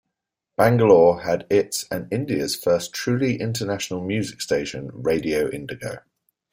[0.57, 5.99] Bangalore had its and India's first truly international music station Radio Indigo.